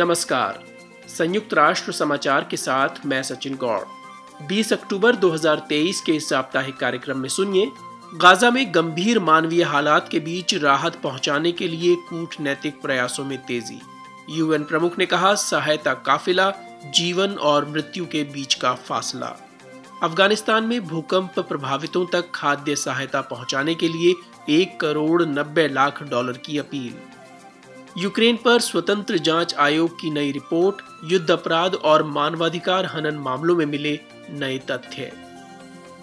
[0.00, 0.64] नमस्कार।
[1.08, 7.18] संयुक्त राष्ट्र समाचार के साथ मैं सचिन गौड़। 20 अक्टूबर 2023 के इस साप्ताहिक कार्यक्रम
[7.18, 7.70] में सुनिए,
[8.14, 13.80] गाजा में गंभीर मानवीय हालात के बीच राहत पहुँचाने के लिए कूटनैतिक प्रयासों में तेज़ी।
[14.30, 16.52] यूएन प्रमुख ने कहा, सहायता काफिला,
[16.94, 19.36] जीवन और मृत्यु के बीच का फासला।
[20.02, 24.14] अफ़गानिस्तान में भूकंप प्रभावितों तक खाद्य सहायता पहुँचाने के लिए
[24.48, 27.09] एक करोड़ नब्बे लाख डॉलर की अपील।
[27.98, 33.66] यूक्रेन पर स्वतंत्र जाँच आयोग की नई रिपोर्ट, युद्ध अपराध और मानवाधिकार हनन मामलों में
[33.66, 34.00] मिले
[34.30, 35.12] नए तथ्य।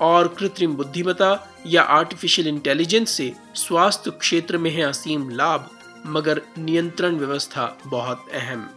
[0.02, 5.70] और कृत्रिम बुद्धिमत्ता या आर्टिफिशियल इंटेलिजेंस से स्वास्थ्य क्षेत्र में है असीम लाभ,
[6.06, 8.70] मगर नियंत्रण व्यवस्था बहुत अहम।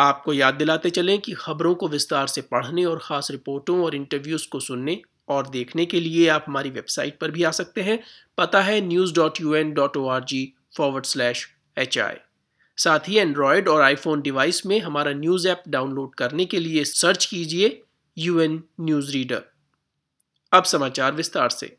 [0.00, 4.48] आपको याद दिलाते चलें कि खबरों को विस्तार से पढ़ने और खास रिपोर्टों और इंटरव्यूज़
[4.48, 7.98] को सुनने और देखने के लिए आप हमारी वेबसाइट पर भी आ सकते हैं।
[8.38, 11.46] पता है news dot U N dot O R G forward slash
[11.76, 12.16] H I
[12.78, 17.24] साथ ही एंड्रॉयड और आईफोन डिवाइस में हमारा न्यूज़ ऐप डाउनलोड करने के लिए सर्च
[17.26, 17.80] कीजिए
[18.16, 19.42] यू एन न्यूज़ रीडर
[20.52, 21.76] अब समाचार विस्तार से।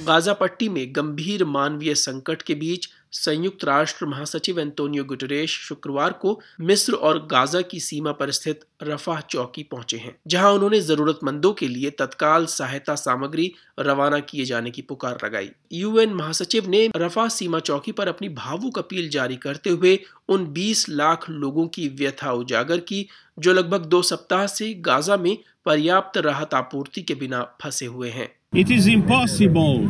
[0.00, 6.40] गाजा पट्टी में गंभीर मानवीय संकट के बीच संयुक्त राष्ट्र महासचिव एंटोनियो गुटरेश शुक्रवार को
[6.60, 11.68] मिस्र और गाजा की सीमा पर स्थित रफा चौकी पहुँचे हैं जहाँ उन्होंने जरूरतमंदों के
[11.68, 17.58] लिए तत्काल सहायता सामग्री रवाना किए जाने की पुकार लगाई। यूएन महासचिव ने रफा सीमा
[17.60, 22.78] चौकी पर अपनी भावुक अपील जारी करते हुए उन 20 लाख लोगों की व्यथा उजागर
[22.78, 23.06] की
[23.38, 28.28] जो लगभग दो सप्ताह से गाजा में पर्याप्त राहत आपूर्ति के बिना फंसे हुए हैं।
[28.56, 29.82] Is impossible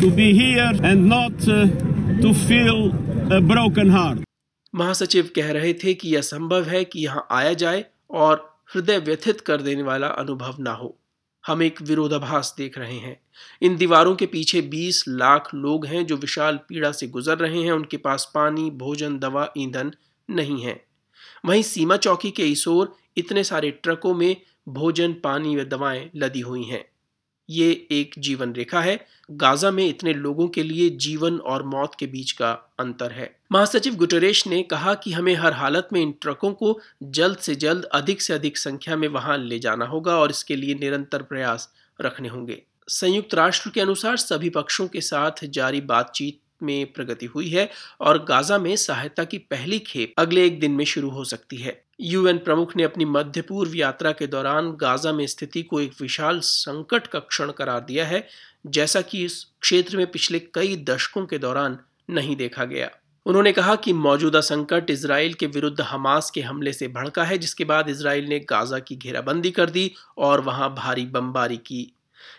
[0.00, 2.90] to be here and not uh, to feel
[3.30, 4.22] a broken heart.
[4.74, 9.40] महासचिव कह रहे थे कि यह संभव है कि यहाँ आया जाए और हृदय व्यथित
[9.40, 10.98] कर देने वाला अनुभव ना हो।
[11.46, 13.20] हम एक विरोधाभास देख रहे हैं।
[13.62, 17.72] इन दीवारों के पीछे 20 लाख लोग हैं जो विशाल पीड़ा से गुजर रहे हैं।
[17.72, 19.92] उनके पास पानी, भोजन, दवा, ईंधन
[20.30, 20.84] नहीं है।
[21.44, 24.36] वहीं सीमा चौकी के इस ओर इतने सारे ट्रकों में
[24.68, 26.91] भोजन, पानी व दवाएँ लदी हुई हैं।
[27.52, 28.98] ये एक जीवन रेखा है।
[29.30, 33.94] गाजा में इतने लोगों के लिए जीवन और मौत के बीच का अंतर है। महासचिव
[33.94, 38.22] गुटरेश ने कहा कि हमें हर हालत में इन ट्रकों को जल्द से जल्द अधिक
[38.22, 41.68] से अधिक संख्या में वहाँ ले जाना होगा और इसके लिए निरंतर प्रयास
[42.00, 47.48] रखने होंगे। संयुक्त राष्ट्र के अनुसार सभी पक्षों के साथ जारी बातचीत में प्रगति हुई
[47.48, 47.68] है
[48.00, 51.82] और गाजा में सहायता की पहली खेप अगले एक दिन में शुरू हो सकती है।
[52.02, 56.40] यूएन प्रमुख ने अपनी मध्य पूर्व यात्रा के दौरान गाजा में स्थिति को एक विशाल
[56.40, 58.26] संकट का क्षण करार दिया है,
[58.66, 61.78] जैसा कि इस क्षेत्र में पिछले कई दशकों के दौरान
[62.10, 62.90] नहीं देखा गया।
[63.26, 67.64] उन्होंने कहा कि मौजूदा संकट इसराइल के विरुद्ध हमास के हमले से भड़का है, जिसके
[67.64, 71.92] बाद इसराइल ने गाजा की घेराबंदी कर दी और वहाँ भारी बमबारी की।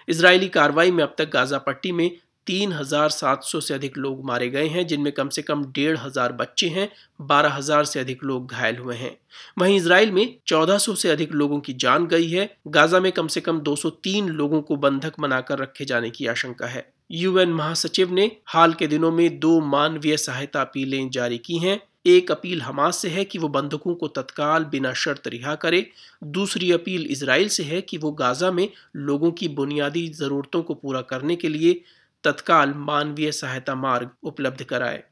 [0.09, 2.09] इसराइली कार्रवाई में अब तक गाजा पट्टी में
[2.48, 5.98] तीन हज़ार सात सौ से अधिक लोग मारे गए हैं, जिनमें कम से कम डेढ़
[5.98, 6.90] हज़ार बच्चे हैं,
[7.22, 9.16] बारह हज़ार से अधिक लोग घायल हुए हैं।
[9.59, 13.28] वहीं इसराइल में चौदह सौ से अधिक लोगों की जान गई है। गाजा में कम
[13.28, 18.31] से कम 203 लोगों को बंधक बनाकर रखे जाने की आशंका है। यूएन महासचिव ने
[18.48, 23.10] हाल के दिनों में दो मानवीय सहायता अपीलें जारी की हैं। एक अपील हमास से
[23.10, 25.86] है कि वो बंधकों को तत्काल बिना शर्त रिहा करे।
[26.24, 31.02] दूसरी अपील इसराइल से है कि वो गाजा में लोगों की बुनियादी जरूरतों को पूरा
[31.02, 31.81] करने के लिए
[32.24, 35.04] तत्काल मानवीय सहायता मार्ग उपलब्ध कराए।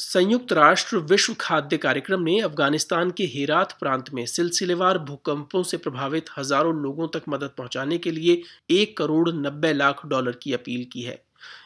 [0.00, 6.30] संयुक्त राष्ट्र विश्व खाद्य कार्यक्रम ने अफ़गानिस्तान के हेरात प्रांत में सिलसिलेवार भूकंपों से प्रभावित
[6.38, 11.02] हज़ारों लोगों तक मदद पहुँचाने के लिए एक करोड़ नब्बे लाख डॉलर की अपील की
[11.02, 11.18] है।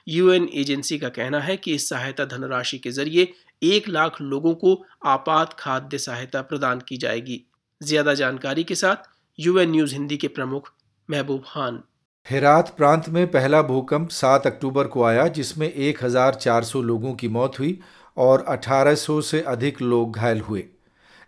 [0.09, 4.77] यूएन एजेंसी का कहना है कि इस सहायता धनराशि के ज़रिए एक लाख लोगों को
[5.07, 7.41] आपात खाद्य सहायता प्रदान की जाएगी।
[7.81, 9.09] ज़्यादा जानकारी के साथ
[9.39, 10.73] यूएन न्यूज़ हिंदी के प्रमुख
[11.09, 11.83] महबूब खान।
[12.31, 17.81] हेरात प्रांत में पहला भूकंप 7 अक्टूबर को आया जिसमें 1,400 लोगों की मौत हुई
[18.17, 20.65] और 1800 से अधिक लोग घायल हुए।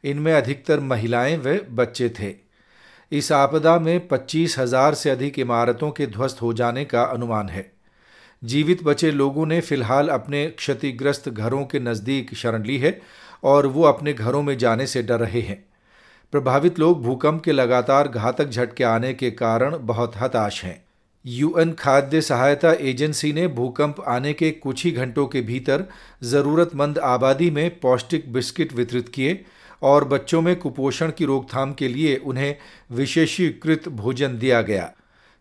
[0.04, 2.34] इनमें अधिकतर महिलाएँ व बच्चे थे।
[3.12, 7.72] इस आपदा में 25,000 से अधिक इमारतों के ध्वस्त हो जाने का अनुमान है।
[8.44, 13.00] जीवित बचे लोगों ने फ़िलहाल अपने क्षतिग्रस्त घरों के नज़दीक शरण ली है
[13.44, 15.64] और वो अपने घरों में जाने से डर रहे हैं।
[16.32, 20.85] प्रभावित लोग भूकंप के लगातार घातक झटके आने के कारण बहुत हताश हैं।
[21.26, 25.84] यूएन खाद्य सहायता एजेंसी ने भूकंप आने के कुछ ही घंटों के भीतर
[26.22, 29.44] ज़रूरतमंद आबादी में पौष्टिक बिस्किट वितरित किए
[29.82, 32.54] और बच्चों में कुपोषण की रोकथाम के लिए उन्हें
[32.92, 34.90] विशेषीकृत भोजन दिया गया।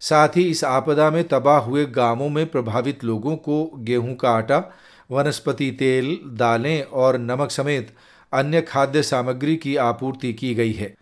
[0.01, 4.63] साथ ही इस आपदा में तबाह हुए गाँवों में प्रभावित लोगों को गेहूँ का आटा,
[5.11, 7.93] वनस्पति तेल, दालें और नमक समेत
[8.33, 10.93] अन्य खाद्य सामग्री की आपूर्ति की गई है।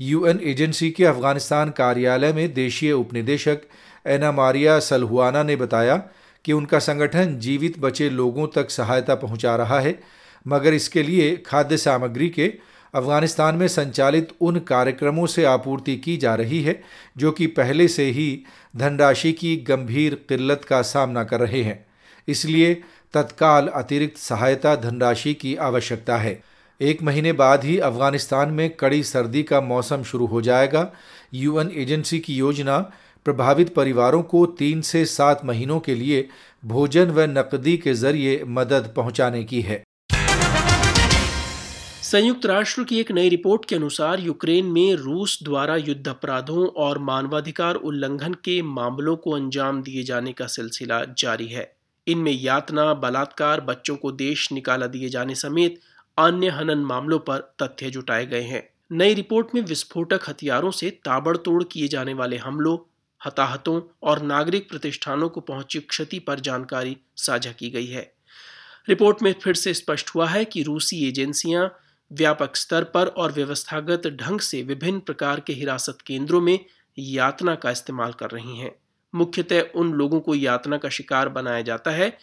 [0.00, 3.60] यूएन एजेंसी के अफ़गानिस्तान कार्यालय में देशीय उपनिदेशक
[4.06, 5.96] एना मारिया सलहुआना ने बताया
[6.44, 9.98] कि उनका संगठन जीवित बचे लोगों तक सहायता पहुँचा रहा है,
[10.46, 12.52] मगर इसके लिए खाद्य सामग्री के
[12.94, 16.80] अफ़गानिस्तान में संचालित उन कार्यक्रमों से आपूर्ति की जा रही है,
[17.16, 18.44] जो कि पहले से ही
[18.76, 21.84] धनराशि की गंभीर किल्लत का सामना कर रहे हैं।
[22.28, 22.74] इसलिए
[23.14, 26.42] तत्काल अतिरिक्त सहायता धनराशि की आवश्यकता है।
[26.80, 30.90] एक महीने बाद ही अफ़गानिस्तान में कड़ी सर्दी का मौसम शुरू हो जाएगा।
[31.34, 32.78] यूएन एजेंसी की योजना
[33.26, 36.28] प्रभावित परिवारों को तीन से सात महीनों के लिए
[36.64, 39.82] भोजन व नकदी के ज़रिए मदद पहुँचाने की है।
[42.02, 46.98] संयुक्त राष्ट्र की एक नई रिपोर्ट के अनुसार यूक्रेन में रूस द्वारा युद्ध अपराधों और
[46.98, 51.76] मानवाधिकार उल्लंघन के मामलों को अंजाम दिए जाने का सिलसिला जारी है।
[52.06, 55.80] इनमें यातना, बलात्कार, बच्चों को देश निकाला दिए जाने समेत
[56.18, 61.62] अन्य हनन मामलों पर तथ्य जुटाए गए हैं। नई रिपोर्ट में विस्फोटक हथियारों से ताबड़तोड़
[61.64, 62.76] किए जाने वाले हमलों
[63.26, 68.14] हताहतों और नागरिक प्रतिष्ठानों को पहुँची क्षति पर जानकारी साझा की गई है।
[68.88, 71.78] रिपोर्ट में फिर से स्पष्ट हुआ है कि रूसी एजेंसियाँ
[72.12, 76.58] व्यापक स्तर पर और व्यवस्थागत ढंग से विभिन्न प्रकार के हिरासत केंद्रों में
[76.98, 78.74] यातना का इस्तेमाल कर रही हैं।
[79.14, 82.18] मुख्यतः उन लोगों को यातना का शिकार बनाया जाता है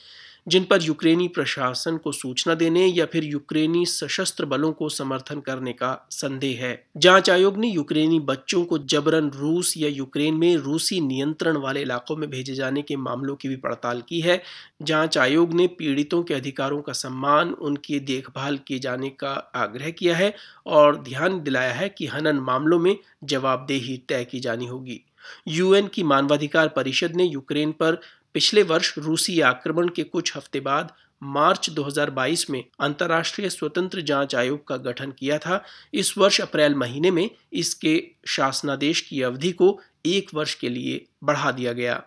[0.47, 5.73] जिन पर यूक्रेनी प्रशासन को सूचना देने या फिर यूक्रेनी सशस्त्र बलों को समर्थन करने
[5.73, 11.01] का संदेह है। जाँच आयोग ने यूक्रेनी बच्चों को जबरन रूस या यूक्रेन में रूसी
[11.01, 14.41] नियंत्रण वाले इलाकों में भेजे जाने के मामलों की भी पड़ताल की है।
[14.81, 20.15] जाँच आयोग ने पीड़ितों के अधिकारों का सम्मान, उनकी देखभाल किए जाने का आग्रह किया
[20.15, 20.33] है
[20.65, 25.01] और ध्यान दिलाया है कि हनन मामलों में जवाबदेही तय की जानी होगी।
[25.47, 28.01] यूएन की मानवाधिकार परिषद ने यूक्रेन पर
[28.33, 30.91] पिछले वर्ष रूसी आक्रमण के कुछ हफ़्ते बाद
[31.23, 35.63] मार्च 2022 में अंतर्राष्ट्रीय स्वतंत्र जाँच आयोग का गठन किया था।
[35.93, 41.51] इस वर्ष अप्रैल महीने में इसके शासनादेश की अवधि को एक वर्ष के लिए बढ़ा
[41.51, 42.03] दिया गया।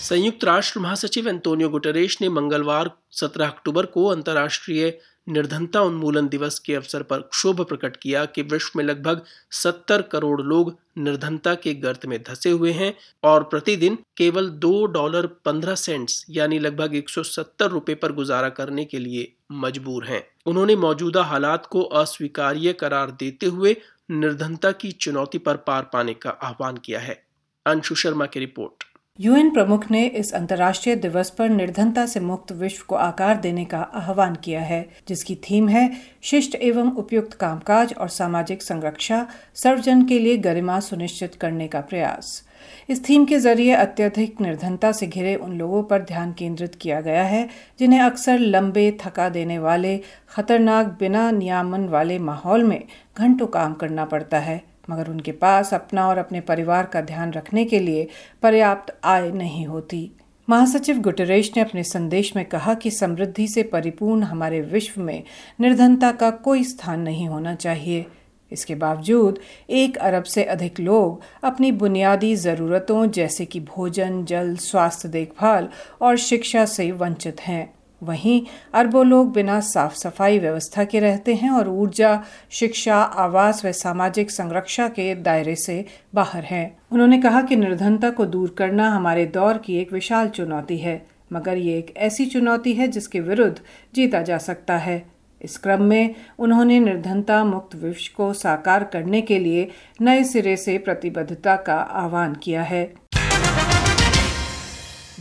[0.00, 4.98] संयुक्त राष्ट्र महासचिव एंटोनियो गुटरेश ने मंगलवार 17 अक्टूबर को अंतर्राष्ट्रीय
[5.28, 9.22] निर्धनता उन्मूलन दिवस के अवसर पर क्षोभ प्रकट किया कि विश्व में लगभग
[9.52, 15.26] 70 करोड़ लोग निर्धनता के गर्त में धसे हुए हैं और प्रतिदिन केवल दो डॉलर
[15.26, 21.24] पंद्रह सेंट्स, यानी लगभग 170 रुपए पर गुजारा करने के लिए मजबूर हैं। उन्होंने मौजूदा
[21.24, 23.76] हालात को अस्वीकार्य करार देते हुए
[24.10, 27.24] निर्धनता की चुनौती पर पार पाने का आह्वान किया है।
[27.66, 32.84] अंशु शर्मा की रिपोर्ट। यूएन प्रमुख ने इस अंतर्राष्ट्रीय दिवस पर निर्धनता से मुक्त विश्व
[32.88, 35.90] को आकार देने का आह्वान किया है, जिसकी थीम है
[36.22, 42.48] शिष्ट एवं उपयुक्त कामकाज और सामाजिक संरक्षा, सर्वजन के लिए गरिमा सुनिश्चित करने का प्रयास।
[42.88, 47.22] इस थीम के ज़रिए अत्यधिक निर्धनता से घिरे उन लोगों पर ध्यान केंद्रित किया गया
[47.22, 47.48] है,
[47.78, 52.82] जिन्हें अक्सर लंबे थका देने वाले, खतरनाक बिना नियामन वाले माहौल में
[53.18, 57.64] घंटों काम करना पड़ता है। मगर उनके पास अपना और अपने परिवार का ध्यान रखने
[57.64, 58.08] के लिए
[58.42, 60.10] पर्याप्त आय नहीं होती।
[60.48, 65.22] महासचिव गुटरेश ने अपने संदेश में कहा कि समृद्धि से परिपूर्ण हमारे विश्व में
[65.60, 68.06] निर्धनता का कोई स्थान नहीं होना चाहिए।
[68.52, 69.38] इसके बावजूद,
[69.70, 75.68] एक अरब से अधिक लोग अपनी बुनियादी ज़रूरतों जैसे कि भोजन, जल, स्वास्थ्य देखभाल
[76.00, 78.40] और शिक्षा से वंचित हैं। वहीं
[78.74, 84.30] अरबों लोग बिना साफ़ सफ़ाई व्यवस्था के रहते हैं और ऊर्जा, शिक्षा, आवास व सामाजिक
[84.30, 85.84] संरक्षा के दायरे से
[86.14, 90.78] बाहर हैं। उन्होंने कहा कि निर्धनता को दूर करना हमारे दौर की एक विशाल चुनौती
[90.78, 93.58] है, मगर ये एक ऐसी चुनौती है जिसके विरुद्ध
[93.94, 95.02] जीता जा सकता है।
[95.40, 99.68] इस क्रम में उन्होंने निर्धनता मुक्त विश्व को साकार करने के लिए
[100.00, 103.01] नए सिरे से प्रतिबद्धता का आह्वान किया है।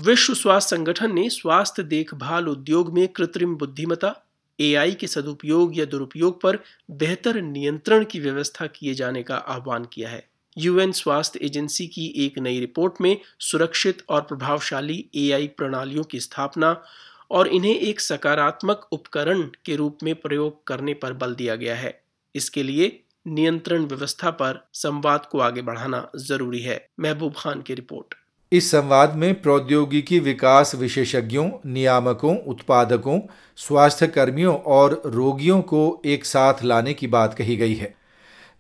[0.06, 4.14] विश्व स्वास्थ्य संगठन ने स्वास्थ्य देखभाल उद्योग में कृत्रिम बुद्धिमता
[4.60, 6.58] एआई के सदुपयोग या दुरुपयोग पर
[6.92, 10.24] बेहतर नियंत्रण की व्यवस्था किए जाने का आह्वान किया है।
[10.58, 16.82] यूएन स्वास्थ्य एजेंसी की एक नई रिपोर्ट में सुरक्षित और प्रभावशाली एआई प्रणालियों की स्थापना
[17.32, 21.94] और इन्हें एक सकारात्मक उपकरण के रूप में प्रयोग करने पर बल दिया गया है।
[22.36, 28.16] इसके लिए नियंत्रण व्यवस्था पर संवाद को आगे बढ़ाना ज़रूरी है। महबूब खान की रिपोर्ट।
[28.52, 33.20] इस संवाद में प्रौद्योगिकी विकास विशेषज्ञों, नियामकों, उत्पादकों
[33.58, 37.94] स्वास्थ्य कर्मियों और रोगियों को एक साथ लाने की बात कही गई है।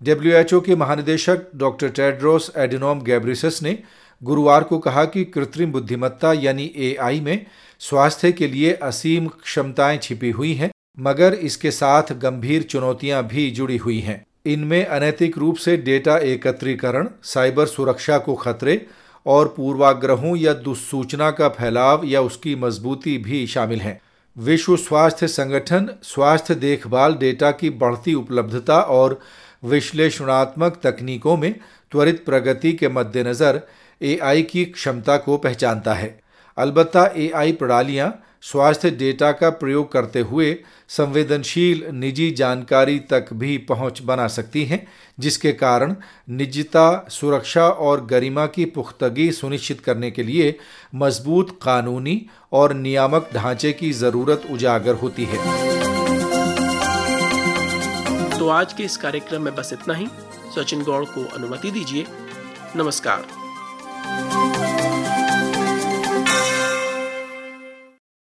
[0.01, 3.77] डब्ल्यूएचओ के महानिदेशक डॉक्टर टेड्रोस एडिनोम गैब्रिसस ने
[4.21, 7.45] गुरुवार को कहा कि कृत्रिम बुद्धिमत्ता यानी एआई में
[7.81, 13.77] स्वास्थ्य के लिए असीम क्षमताएँ छिपी हुई हैं, मगर इसके साथ गंभीर चुनौतियाँ भी जुड़ी
[13.77, 18.85] हुई हैं। इनमें अनैतिक रूप से डेटा एकत्रीकरण, साइबर सुरक्षा को खतरे
[19.25, 23.99] और पूर्वाग्रहों या दुस्सूचना का फैलाव या उसकी मजबूती भी शामिल हैं।
[24.37, 29.19] विश्व स्वास्थ्य संगठन स्वास्थ्य देखभाल डेटा की बढ़ती उपलब्धता और
[29.63, 31.53] विश्लेषणात्मक तकनीकों में
[31.91, 33.61] त्वरित प्रगति के मद्देनज़र
[34.01, 36.19] एआई की क्षमता को पहचानता है।
[36.57, 38.09] अलबत्ता एआई प्रणालियाँ
[38.43, 40.57] स्वास्थ्य डेटा का प्रयोग करते हुए
[40.89, 44.87] संवेदनशील निजी जानकारी तक भी पहुँच बना सकती हैं,
[45.19, 45.95] जिसके कारण
[46.29, 50.57] निजता, सुरक्षा और गरिमा की पुख्तगी सुनिश्चित करने के लिए
[50.95, 55.37] मज़बूत कानूनी और नियामक ढांचे की ज़रूरत उजागर होती है।
[58.39, 60.07] तो आज के इस कार्यक्रम में बस इतना ही।
[60.55, 62.05] सचिन गौड़ को अनुमति दीजिए।
[62.75, 63.27] नमस्कार।